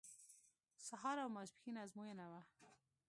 سهار 0.87 1.17
او 1.23 1.29
ماسپښین 1.35 1.75
ازموینه 1.83 2.25
وه. 2.31 2.41